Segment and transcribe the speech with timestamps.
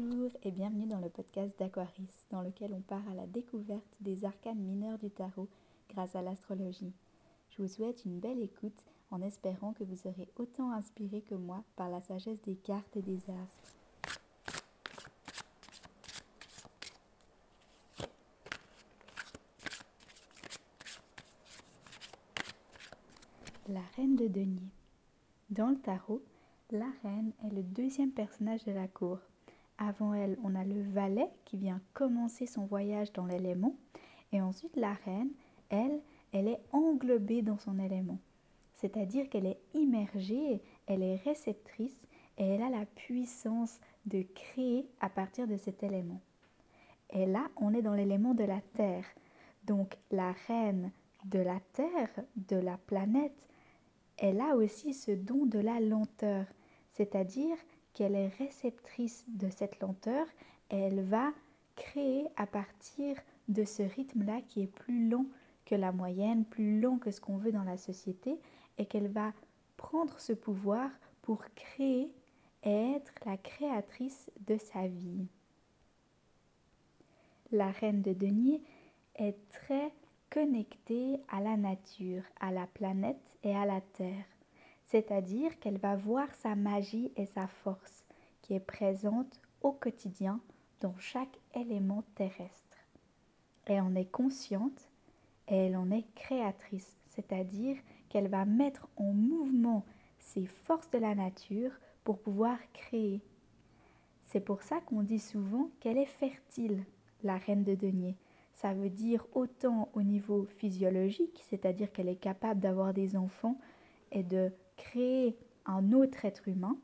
[0.00, 4.24] Bonjour et bienvenue dans le podcast d'Aquaris, dans lequel on part à la découverte des
[4.24, 5.48] arcanes mineurs du tarot
[5.90, 6.92] grâce à l'astrologie.
[7.50, 11.64] Je vous souhaite une belle écoute en espérant que vous serez autant inspiré que moi
[11.74, 13.74] par la sagesse des cartes et des astres.
[23.68, 24.70] La reine de denier.
[25.50, 26.22] Dans le tarot,
[26.70, 29.18] la reine est le deuxième personnage de la cour.
[29.78, 33.76] Avant elle, on a le valet qui vient commencer son voyage dans l'élément.
[34.32, 35.30] Et ensuite, la reine,
[35.70, 36.00] elle,
[36.32, 38.18] elle est englobée dans son élément.
[38.74, 42.06] C'est-à-dire qu'elle est immergée, elle est réceptrice
[42.38, 46.20] et elle a la puissance de créer à partir de cet élément.
[47.10, 49.04] Et là, on est dans l'élément de la Terre.
[49.64, 50.92] Donc la reine
[51.24, 53.48] de la Terre, de la planète,
[54.16, 56.44] elle a aussi ce don de la lenteur,
[56.90, 57.56] c'est-à-dire
[57.94, 60.26] qu'elle est réceptrice de cette lenteur
[60.68, 61.32] elle va
[61.76, 63.16] créer à partir
[63.48, 65.26] de ce rythme-là qui est plus lent
[65.64, 68.38] que la moyenne, plus lent que ce qu'on veut dans la société,
[68.78, 69.32] et qu'elle va
[69.76, 70.90] prendre ce pouvoir
[71.22, 72.10] pour créer
[72.64, 75.26] et être la créatrice de sa vie.
[77.52, 78.62] La reine de denier
[79.14, 79.92] est très
[80.30, 84.24] connectée à la nature, à la planète et à la terre,
[84.90, 88.04] c'est-à-dire qu'elle va voir sa magie et sa force
[88.40, 90.40] qui est présente au quotidien
[90.80, 92.78] dans chaque élément terrestre.
[93.66, 94.88] Et en est consciente
[95.48, 97.76] et elle en est créatrice, c'est-à-dire
[98.08, 99.84] qu'elle va mettre en mouvement
[100.20, 103.20] ses forces de la nature pour pouvoir créer.
[104.24, 106.82] C'est pour ça qu'on dit souvent qu'elle est fertile,
[107.22, 108.16] la reine de denier.
[108.54, 113.58] Ça veut dire autant au niveau physiologique, c'est-à-dire qu'elle est capable d'avoir des enfants
[114.12, 116.78] et de créer un autre être humain,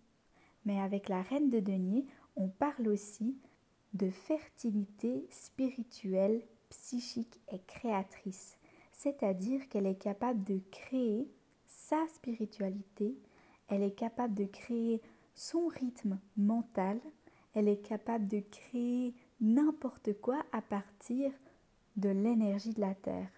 [0.66, 2.04] mais avec la reine de denier,
[2.36, 3.38] on parle aussi
[3.94, 8.58] de fertilité spirituelle, psychique et créatrice,
[8.92, 11.30] c'est-à-dire qu'elle est capable de créer
[11.66, 13.16] sa spiritualité,
[13.68, 15.00] elle est capable de créer
[15.34, 17.00] son rythme mental,
[17.54, 21.30] elle est capable de créer n'importe quoi à partir
[21.96, 23.30] de l'énergie de la Terre.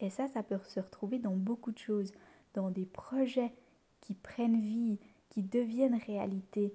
[0.00, 2.12] Et ça, ça peut se retrouver dans beaucoup de choses,
[2.54, 3.52] dans des projets
[4.00, 4.98] qui prennent vie,
[5.30, 6.72] qui deviennent réalité.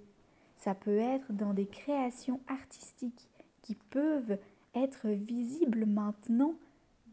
[0.55, 3.29] Ça peut être dans des créations artistiques
[3.61, 4.37] qui peuvent
[4.73, 6.55] être visibles maintenant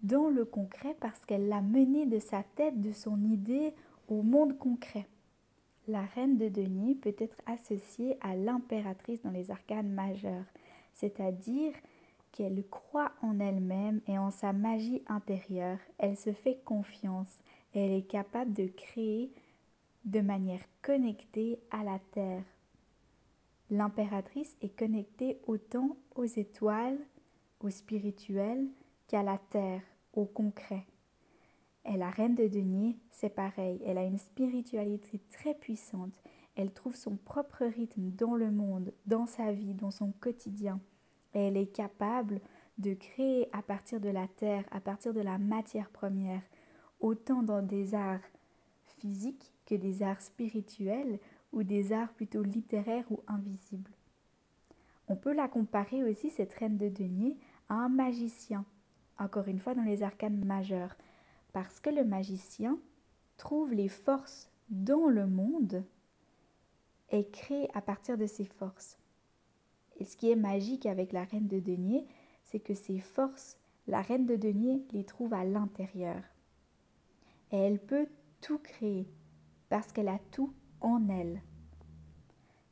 [0.03, 3.75] dans le concret parce qu'elle l'a mené de sa tête, de son idée
[4.09, 5.07] au monde concret.
[5.89, 10.47] La reine de denier peut être associée à l'impératrice dans les arcanes majeures,
[10.95, 11.73] c'est-à-dire
[12.33, 17.39] qu'elle croit en elle-même et en sa magie intérieure, elle se fait confiance
[17.75, 19.33] elle est capable de créer
[20.05, 22.45] de manière connectée à la Terre.
[23.71, 26.99] L'impératrice est connectée autant aux étoiles,
[27.61, 28.69] au spirituel,
[29.09, 29.83] qu'à la Terre,
[30.13, 30.87] au concret.
[31.87, 36.23] Et la reine de denier, c'est pareil, elle a une spiritualité très puissante,
[36.57, 40.81] elle trouve son propre rythme dans le monde, dans sa vie, dans son quotidien
[41.35, 42.41] elle est capable
[42.79, 46.43] de créer à partir de la terre, à partir de la matière première,
[47.01, 48.21] autant dans des arts
[48.99, 51.19] physiques que des arts spirituels
[51.53, 53.93] ou des arts plutôt littéraires ou invisibles.
[55.09, 57.37] On peut la comparer aussi, cette reine de denier,
[57.69, 58.65] à un magicien,
[59.19, 60.97] encore une fois dans les arcanes majeures,
[61.53, 62.79] parce que le magicien
[63.37, 65.85] trouve les forces dans le monde
[67.11, 68.99] et crée à partir de ces forces.
[69.99, 72.07] Et ce qui est magique avec la reine de denier,
[72.43, 76.23] c'est que ses forces, la reine de denier les trouve à l'intérieur.
[77.55, 78.09] Et elle peut
[78.41, 79.07] tout créer
[79.69, 81.41] parce qu'elle a tout en elle.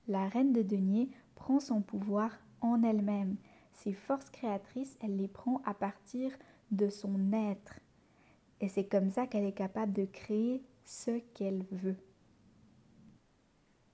[0.08, 3.36] La reine de denier prend son pouvoir en elle-même.
[3.74, 6.32] Ses forces créatrices, elle les prend à partir
[6.72, 7.78] de son être.
[8.60, 11.98] Et c'est comme ça qu'elle est capable de créer ce qu'elle veut.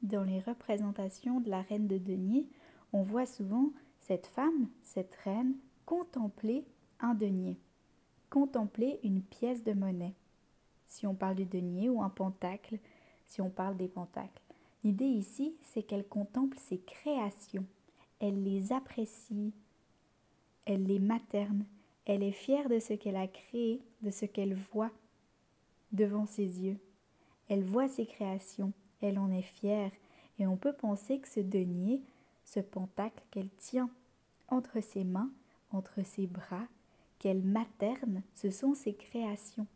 [0.01, 2.49] Dans les représentations de la reine de denier,
[2.95, 6.65] on voit souvent cette femme, cette reine, contempler
[6.99, 7.59] un denier,
[8.31, 10.15] contempler une pièce de monnaie.
[10.89, 12.79] Si on parle du denier ou un pentacle,
[13.27, 14.43] si on parle des pentacles.
[14.85, 17.67] L'idée ici, c'est qu'elle contemple ses créations,
[18.21, 19.53] elle les apprécie,
[20.65, 21.65] elle les materne,
[22.05, 24.91] elle est fière de ce qu'elle a créé, de ce qu'elle voit
[25.93, 26.79] devant ses yeux.
[27.49, 29.91] Elle voit ses créations, elle en est fière,
[30.39, 32.03] et on peut penser que ce denier
[32.45, 33.91] ce pentacle qu'elle tient
[34.49, 35.31] entre ses mains,
[35.71, 36.67] entre ses bras,
[37.19, 39.67] qu'elle materne, ce sont ses créations,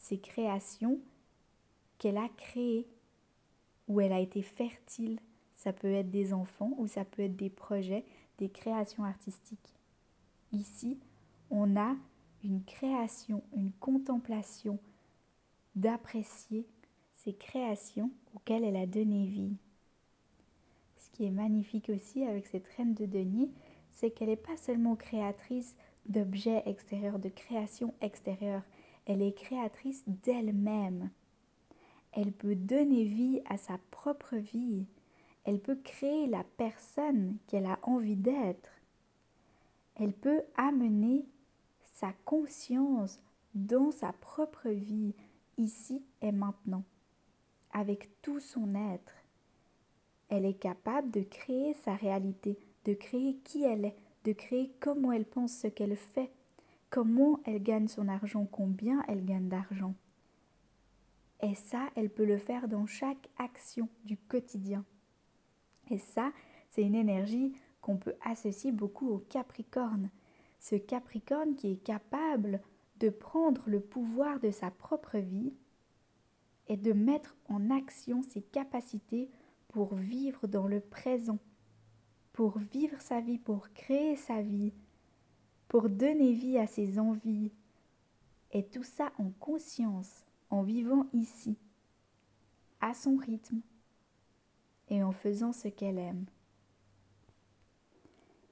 [0.00, 0.98] ses créations
[1.98, 2.88] qu'elle a créées,
[3.86, 5.20] où elle a été fertile,
[5.54, 8.06] Ça peut être des enfants ou ça peut être des projets,
[8.38, 9.74] des créations artistiques.
[10.52, 10.98] Ici,
[11.50, 11.96] on a
[12.42, 14.78] une création, une contemplation
[15.76, 16.66] d'apprécier
[17.12, 19.56] ces créations auxquelles elle a donné vie.
[20.96, 23.50] Ce qui est magnifique aussi avec cette reine de denier,
[23.92, 25.76] c'est qu'elle n'est pas seulement créatrice
[26.06, 28.64] d'objets extérieurs, de créations extérieures,
[29.10, 31.10] elle est créatrice d'elle-même.
[32.12, 34.86] Elle peut donner vie à sa propre vie.
[35.42, 38.70] Elle peut créer la personne qu'elle a envie d'être.
[39.96, 41.24] Elle peut amener
[41.82, 43.18] sa conscience
[43.52, 45.12] dans sa propre vie,
[45.58, 46.84] ici et maintenant,
[47.72, 49.14] avec tout son être.
[50.28, 55.10] Elle est capable de créer sa réalité, de créer qui elle est, de créer comment
[55.10, 56.30] elle pense ce qu'elle fait,
[56.90, 59.94] comment elle gagne son argent, combien elle gagne d'argent?
[61.42, 64.84] Et ça, elle peut le faire dans chaque action du quotidien.
[65.88, 66.32] Et ça,
[66.68, 70.10] c'est une énergie qu'on peut associer beaucoup au Capricorne.
[70.58, 72.60] Ce Capricorne qui est capable
[72.98, 75.54] de prendre le pouvoir de sa propre vie
[76.68, 79.30] et de mettre en action ses capacités
[79.68, 81.38] pour vivre dans le présent,
[82.32, 84.74] pour vivre sa vie, pour créer sa vie,
[85.70, 87.52] pour donner vie à ses envies.
[88.50, 91.56] Et tout ça en conscience, en vivant ici,
[92.80, 93.60] à son rythme
[94.88, 96.26] et en faisant ce qu'elle aime.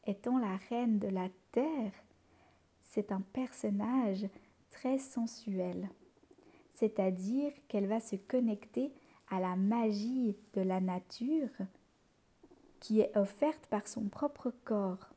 [0.07, 1.93] Étant la reine de la terre,
[2.83, 4.29] c'est un personnage
[4.71, 5.91] très sensuel,
[6.71, 8.93] c'est-à-dire qu'elle va se connecter
[9.29, 11.51] à la magie de la nature
[12.79, 15.13] qui est offerte par son propre corps,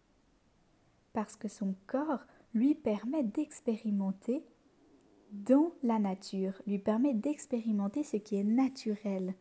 [1.13, 4.43] parce que son corps lui permet d'expérimenter
[5.31, 9.33] dans la nature, lui permet d'expérimenter ce qui est naturel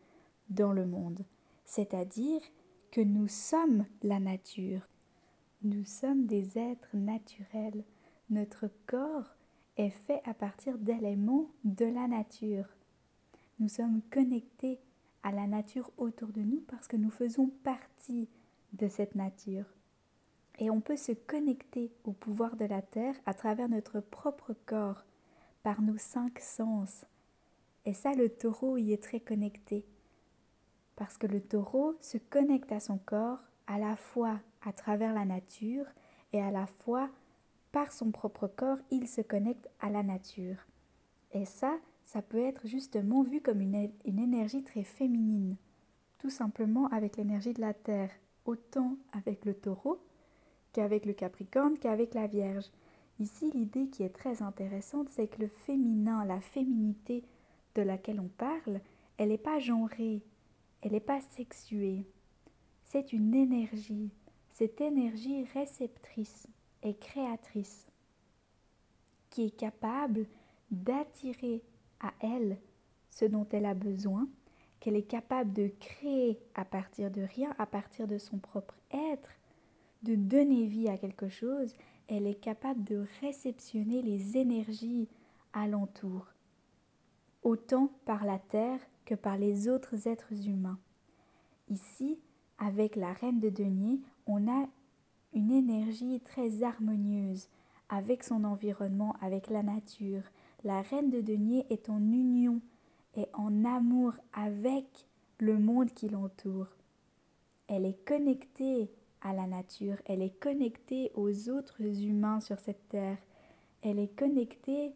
[0.49, 1.25] dans le monde,
[1.65, 2.41] c'est-à-dire
[2.91, 4.87] que nous sommes la nature,
[5.63, 7.83] nous sommes des êtres naturels,
[8.29, 9.35] notre corps
[9.77, 12.65] est fait à partir d'éléments de la nature.
[13.59, 14.79] Nous sommes connectés
[15.23, 18.27] à la nature autour de nous parce que nous faisons partie
[18.73, 19.65] de cette nature.
[20.59, 25.05] Et on peut se connecter au pouvoir de la terre à travers notre propre corps,
[25.63, 27.05] par nos cinq sens.
[27.85, 29.85] Et ça, le taureau y est très connecté.
[30.95, 35.25] Parce que le taureau se connecte à son corps à la fois à travers la
[35.25, 35.85] nature
[36.33, 37.09] et à la fois
[37.71, 40.57] par son propre corps, il se connecte à la nature.
[41.31, 45.55] Et ça, ça peut être justement vu comme une, une énergie très féminine,
[46.19, 48.11] tout simplement avec l'énergie de la Terre,
[48.45, 50.01] autant avec le taureau
[50.73, 52.69] qu'avec le capricorne qu'avec la Vierge.
[53.19, 57.23] Ici, l'idée qui est très intéressante, c'est que le féminin, la féminité
[57.75, 58.81] de laquelle on parle,
[59.17, 60.21] elle n'est pas genrée,
[60.81, 62.05] elle n'est pas sexuée.
[62.85, 64.09] C'est une énergie,
[64.51, 66.47] cette énergie réceptrice
[66.83, 67.87] et créatrice
[69.29, 70.25] qui est capable
[70.71, 71.61] d'attirer
[71.99, 72.57] à elle
[73.09, 74.27] ce dont elle a besoin,
[74.79, 79.29] qu'elle est capable de créer à partir de rien, à partir de son propre être,
[80.03, 81.73] de donner vie à quelque chose
[82.13, 85.07] elle est capable de réceptionner les énergies
[85.53, 86.27] alentour,
[87.41, 90.77] autant par la terre que par les autres êtres humains.
[91.69, 92.19] Ici,
[92.57, 94.67] avec la reine de denier, on a
[95.33, 97.47] une énergie très harmonieuse
[97.87, 100.23] avec son environnement, avec la nature.
[100.65, 102.59] La reine de denier est en union
[103.15, 105.07] et en amour avec
[105.39, 106.67] le monde qui l'entoure.
[107.69, 113.17] Elle est connectée à la nature, elle est connectée aux autres humains sur cette terre,
[113.81, 114.93] elle est connectée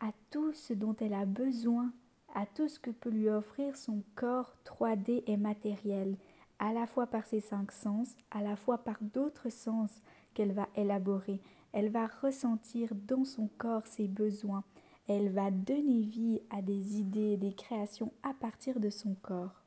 [0.00, 1.92] à tout ce dont elle a besoin,
[2.34, 6.16] à tout ce que peut lui offrir son corps 3D et matériel,
[6.58, 9.90] à la fois par ses cinq sens, à la fois par d'autres sens
[10.34, 11.40] qu'elle va élaborer.
[11.72, 14.64] Elle va ressentir dans son corps ses besoins.
[15.08, 19.62] Elle va donner vie à des idées, des créations à partir de son corps.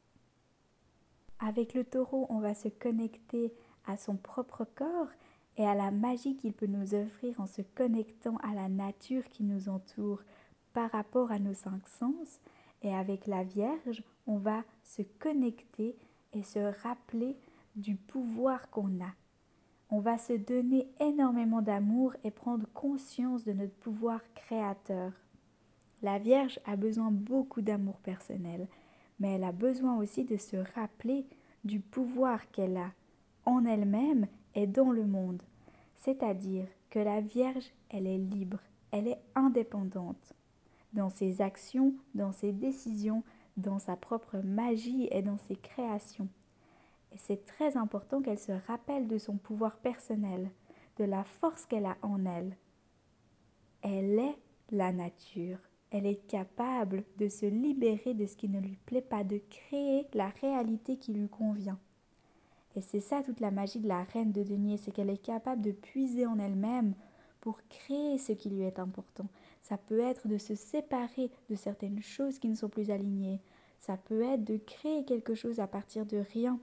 [1.43, 3.51] Avec le taureau, on va se connecter
[3.87, 5.09] à son propre corps
[5.57, 9.43] et à la magie qu'il peut nous offrir en se connectant à la nature qui
[9.43, 10.21] nous entoure
[10.71, 12.39] par rapport à nos cinq sens.
[12.83, 15.97] Et avec la Vierge, on va se connecter
[16.33, 17.35] et se rappeler
[17.75, 19.11] du pouvoir qu'on a.
[19.89, 25.11] On va se donner énormément d'amour et prendre conscience de notre pouvoir créateur.
[26.03, 28.67] La Vierge a besoin beaucoup d'amour personnel,
[29.21, 31.27] mais elle a besoin aussi de se rappeler
[31.63, 32.91] du pouvoir qu'elle a
[33.45, 34.25] en elle-même
[34.55, 35.43] et dans le monde.
[35.95, 38.57] C'est-à-dire que la Vierge, elle est libre,
[38.89, 40.33] elle est indépendante
[40.93, 43.23] dans ses actions, dans ses décisions,
[43.57, 46.27] dans sa propre magie et dans ses créations.
[47.11, 50.49] Et c'est très important qu'elle se rappelle de son pouvoir personnel,
[50.97, 52.57] de la force qu'elle a en elle.
[53.83, 54.37] Elle est
[54.71, 55.59] la nature.
[55.91, 60.07] Elle est capable de se libérer de ce qui ne lui plaît pas, de créer
[60.13, 61.79] la réalité qui lui convient.
[62.75, 65.61] Et c'est ça toute la magie de la reine de denier, c'est qu'elle est capable
[65.61, 66.93] de puiser en elle-même
[67.41, 69.27] pour créer ce qui lui est important.
[69.61, 73.41] Ça peut être de se séparer de certaines choses qui ne sont plus alignées.
[73.79, 76.59] Ça peut être de créer quelque chose à partir de rien.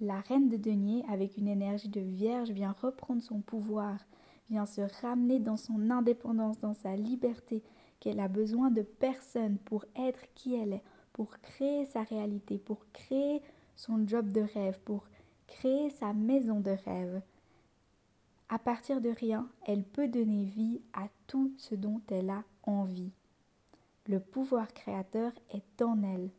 [0.00, 3.98] La reine de denier, avec une énergie de vierge, vient reprendre son pouvoir,
[4.50, 7.62] vient se ramener dans son indépendance, dans sa liberté,
[8.00, 12.84] qu'elle a besoin de personne pour être qui elle est, pour créer sa réalité, pour
[12.92, 13.42] créer
[13.74, 15.04] son job de rêve, pour
[15.46, 17.22] créer sa maison de rêve.
[18.48, 23.10] À partir de rien, elle peut donner vie à tout ce dont elle a envie.
[24.06, 26.30] Le pouvoir créateur est en elle.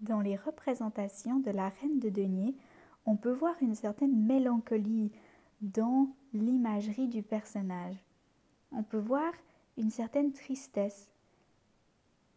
[0.00, 2.54] Dans les représentations de la reine de denier,
[3.06, 5.12] on peut voir une certaine mélancolie
[5.60, 7.96] dans l'imagerie du personnage.
[8.72, 9.32] On peut voir
[9.76, 11.08] une certaine tristesse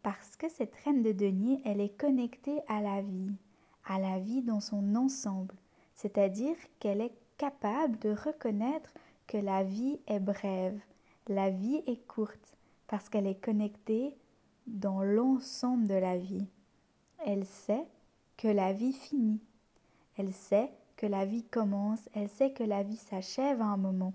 [0.03, 3.33] parce que cette reine de denier, elle est connectée à la vie,
[3.85, 5.55] à la vie dans son ensemble,
[5.95, 8.93] c'est-à-dire qu'elle est capable de reconnaître
[9.27, 10.79] que la vie est brève,
[11.27, 12.57] la vie est courte,
[12.87, 14.15] parce qu'elle est connectée
[14.67, 16.47] dans l'ensemble de la vie.
[17.25, 17.85] Elle sait
[18.37, 19.41] que la vie finit,
[20.19, 24.13] elle sait que la vie commence, elle sait que la vie s'achève à un moment.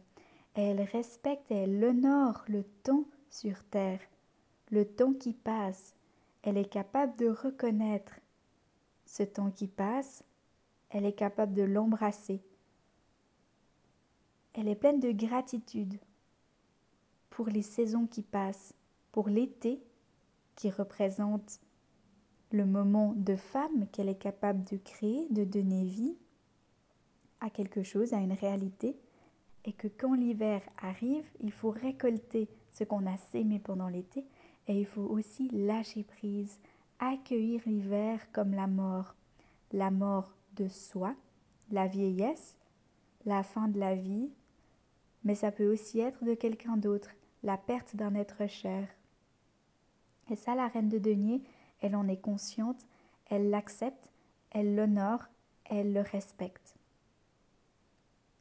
[0.53, 4.01] Elle respecte et elle honore le temps sur Terre,
[4.71, 5.95] le temps qui passe.
[6.43, 8.21] Elle est capable de reconnaître
[9.07, 10.23] ce temps qui passe,
[10.91, 12.43] elle est capable de l'embrasser.
[14.53, 15.99] Elle est pleine de gratitude
[17.31, 18.75] pour les saisons qui passent,
[19.11, 19.83] pour l'été
[20.55, 21.61] qui représente
[22.55, 26.17] le moment de femme qu'elle est capable de créer, de donner vie
[27.41, 28.97] à quelque chose, à une réalité,
[29.65, 34.25] et que quand l'hiver arrive, il faut récolter ce qu'on a sémé pendant l'été,
[34.69, 36.59] et il faut aussi lâcher prise,
[37.01, 39.17] accueillir l'hiver comme la mort,
[39.73, 41.15] la mort de soi,
[41.73, 42.57] la vieillesse,
[43.27, 44.31] la fin de la vie,
[45.25, 47.11] mais ça peut aussi être de quelqu'un d'autre,
[47.43, 48.87] la perte d'un être cher.
[50.31, 51.43] Et ça, la reine de denier,
[51.85, 52.87] elle en est consciente,
[53.29, 54.11] elle l'accepte,
[54.51, 55.27] elle l'honore,
[55.67, 56.77] elle le respecte.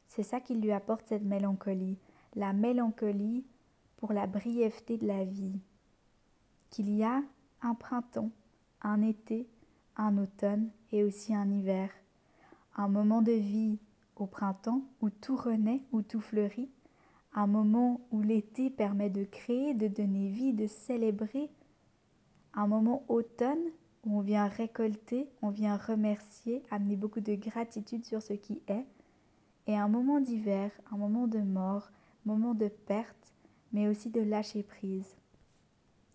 [0.07, 1.97] C'est ça qui lui apporte cette mélancolie,
[2.35, 3.43] la mélancolie
[3.97, 5.59] pour la brièveté de la vie.
[6.69, 7.21] Qu'il y a
[7.61, 8.31] un printemps,
[8.81, 9.45] un été,
[9.97, 11.89] un automne et aussi un hiver.
[12.77, 13.77] Un moment de vie
[14.15, 16.69] au printemps où tout renaît, où tout fleurit.
[17.33, 21.49] Un moment où l'été permet de créer, de donner vie, de célébrer,
[22.53, 23.71] un moment automne
[24.05, 28.85] où on vient récolter, on vient remercier, amener beaucoup de gratitude sur ce qui est,
[29.67, 31.89] et un moment d'hiver, un moment de mort,
[32.25, 33.33] moment de perte,
[33.71, 35.15] mais aussi de lâcher prise,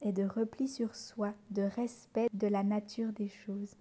[0.02, 3.75] et de repli sur soi, de respect de la nature des choses.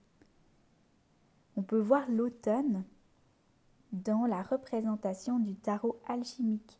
[1.57, 2.83] On peut voir l'automne
[3.91, 6.79] dans la représentation du tarot alchimique,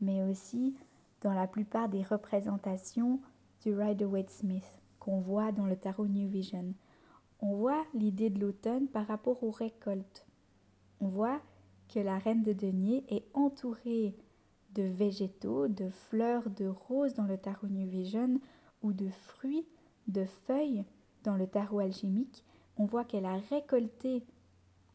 [0.00, 0.74] mais aussi
[1.20, 3.20] dans la plupart des représentations
[3.62, 6.74] du Rider-Waite-Smith qu'on voit dans le tarot New Vision.
[7.40, 10.24] On voit l'idée de l'automne par rapport aux récoltes.
[11.00, 11.40] On voit
[11.92, 14.14] que la reine de denier est entourée
[14.76, 18.40] de végétaux, de fleurs, de roses dans le tarot New Vision
[18.80, 19.66] ou de fruits,
[20.06, 20.84] de feuilles
[21.24, 22.44] dans le tarot alchimique.
[22.76, 24.22] On voit qu'elle a récolté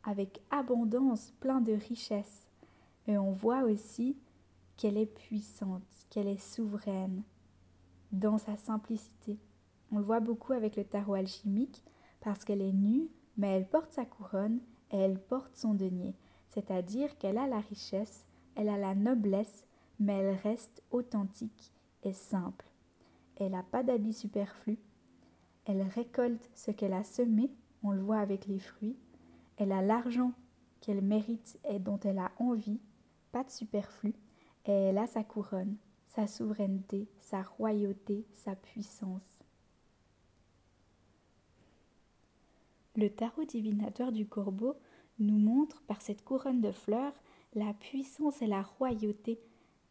[0.03, 2.47] avec abondance plein de richesses.
[3.07, 4.15] Et on voit aussi
[4.77, 7.23] qu'elle est puissante, qu'elle est souveraine
[8.13, 9.37] dans sa simplicité.
[9.91, 11.83] On le voit beaucoup avec le tarot alchimique
[12.19, 14.59] parce qu'elle est nue, mais elle porte sa couronne
[14.91, 16.13] et elle porte son denier,
[16.49, 18.25] c'est-à-dire qu'elle a la richesse,
[18.55, 19.65] elle a la noblesse,
[19.99, 21.71] mais elle reste authentique
[22.03, 22.65] et simple.
[23.37, 24.79] Elle n'a pas d'habits superflus,
[25.65, 27.51] elle récolte ce qu'elle a semé,
[27.83, 28.97] on le voit avec les fruits,
[29.57, 30.31] elle a l'argent
[30.81, 32.79] qu'elle mérite et dont elle a envie,
[33.31, 34.13] pas de superflu,
[34.65, 35.75] et elle a sa couronne,
[36.07, 39.36] sa souveraineté, sa royauté, sa puissance.
[42.97, 44.73] Le tarot divinatoire du corbeau
[45.19, 47.13] nous montre par cette couronne de fleurs
[47.53, 49.39] la puissance et la royauté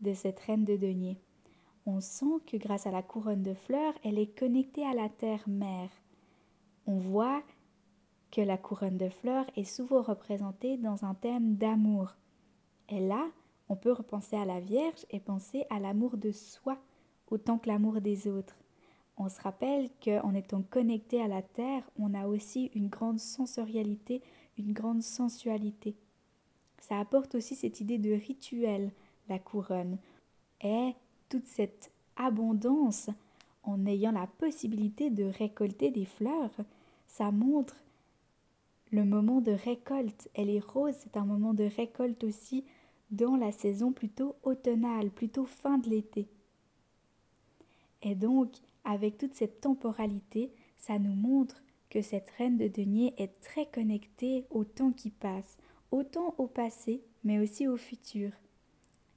[0.01, 1.17] de cette reine de denier.
[1.87, 5.91] On sent que grâce à la couronne de fleurs, elle est connectée à la terre-mère.
[6.87, 7.43] On voit
[8.33, 12.17] que la couronne de fleurs est souvent représentée dans un thème d'amour.
[12.89, 13.25] Et là,
[13.69, 16.77] on peut repenser à la Vierge et penser à l'amour de soi
[17.29, 18.57] autant que l'amour des autres.
[19.17, 24.23] On se rappelle qu'en étant connecté à la terre, on a aussi une grande sensorialité,
[24.59, 25.95] une grande sensualité.
[26.81, 28.91] Ça apporte aussi cette idée de rituel,
[29.29, 29.99] la couronne.
[30.61, 30.95] Et
[31.29, 33.11] toute cette abondance,
[33.63, 36.55] en ayant la possibilité de récolter des fleurs,
[37.07, 37.77] ça montre
[38.93, 40.29] le moment de récolte.
[40.35, 42.65] Et les roses, c'est un moment de récolte aussi
[43.11, 46.29] dans la saison plutôt automnale, plutôt fin de l'été.
[48.03, 48.51] Et donc,
[48.87, 54.47] avec toute cette temporalité, ça nous montre que cette reine de denier est très connectée
[54.51, 55.59] au temps qui passe,
[55.91, 58.31] autant au passé, mais aussi au futur.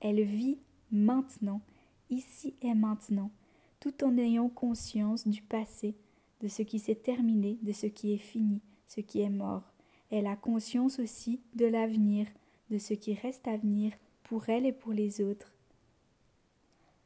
[0.02, 0.58] Elle vit
[0.92, 1.62] maintenant,
[2.10, 3.32] ici et maintenant,
[3.80, 5.96] tout en ayant conscience du passé,
[6.42, 9.72] de ce qui s'est terminé, de ce qui est fini, ce qui est mort.
[10.10, 12.28] Elle a conscience aussi de l'avenir,
[12.72, 15.54] de ce qui reste à venir pour elle et pour les autres.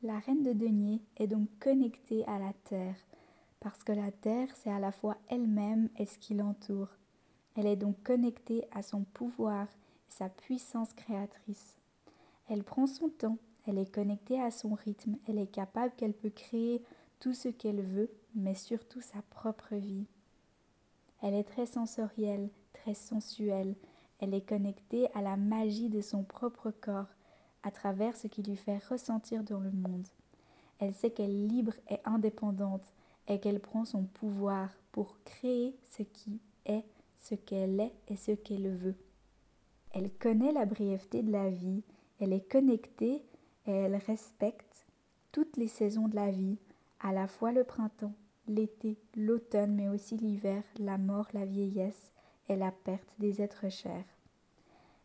[0.05, 2.97] La reine de denier est donc connectée à la terre,
[3.61, 6.89] parce que la terre, c'est à la fois elle-même et ce qui l'entoure.
[7.55, 9.65] Elle est donc connectée à son pouvoir
[10.09, 11.77] sa puissance créatrice.
[12.49, 16.31] Elle prend son temps, elle est connectée à son rythme, elle est capable qu'elle peut
[16.31, 16.83] créer
[17.21, 20.05] tout ce qu'elle veut, mais surtout sa propre vie.
[21.21, 23.73] Elle est très sensorielle, très sensuelle,
[24.19, 27.07] elle est connectée à la magie de son propre corps,
[27.63, 30.07] à travers ce qui lui fait ressentir dans le monde.
[30.79, 32.93] Elle sait qu'elle est libre et indépendante
[33.27, 36.83] et qu'elle prend son pouvoir pour créer ce qui est,
[37.19, 38.95] ce qu'elle est et ce qu'elle veut.
[39.91, 41.83] Elle connaît la brièveté de la vie,
[42.19, 43.23] elle est connectée
[43.65, 44.85] et elle respecte
[45.31, 46.57] toutes les saisons de la vie,
[46.99, 48.13] à la fois le printemps,
[48.47, 52.11] l'été, l'automne, mais aussi l'hiver, la mort, la vieillesse
[52.49, 54.05] et la perte des êtres chers.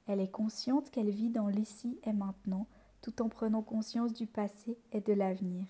[0.09, 2.67] Elle est consciente qu'elle vit dans l'ici et maintenant,
[3.03, 5.67] tout en prenant conscience du passé et de l'avenir.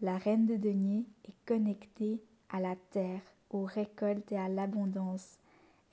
[0.00, 5.38] La reine de denier est connectée à la terre, aux récoltes et à l'abondance.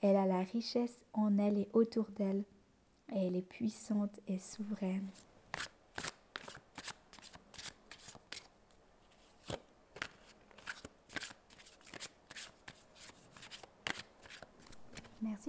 [0.00, 2.44] Elle a la richesse en elle et autour d'elle,
[3.12, 5.08] et elle est puissante et souveraine.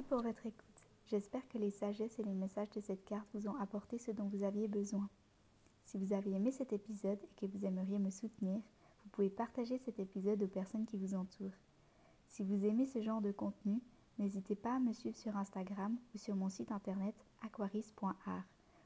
[0.04, 0.64] Pour votre écoute.
[1.08, 4.28] J'espère que les sagesses et les messages de cette carte vous ont apporté ce dont
[4.28, 5.10] vous aviez besoin.
[5.84, 8.62] Si vous avez aimé cet épisode et que vous aimeriez me soutenir,
[9.04, 11.58] vous pouvez partager cet épisode aux personnes qui vous entourent.
[12.28, 13.82] Si vous aimez ce genre de contenu,
[14.18, 18.44] n'hésitez pas à me suivre sur Instagram ou sur mon site internet aquaris.art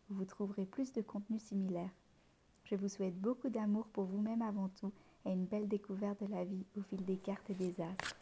[0.10, 1.90] vous trouverez plus de contenu similaire.
[2.64, 4.92] Je vous souhaite beaucoup d'amour pour vous-même avant tout
[5.26, 8.17] et une belle découverte de la vie au fil des cartes et des astres.